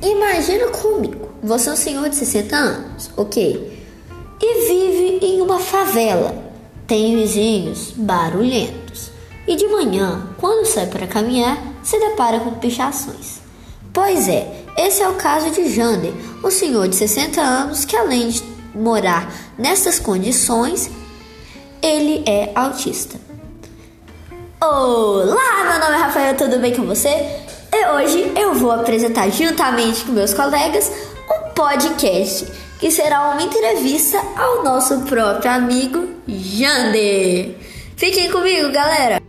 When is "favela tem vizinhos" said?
5.58-7.92